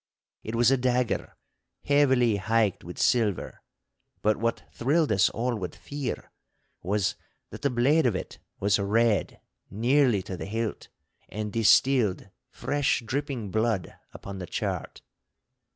[0.43, 1.37] It was a dagger
[1.83, 3.61] heavily hiked with silver.
[4.23, 6.31] But what thrilled us all with fear
[6.81, 7.13] was,
[7.51, 10.87] that the blade of it was red nearly to the hilt,
[11.29, 15.03] and distilled fresh dripping blood upon the chart.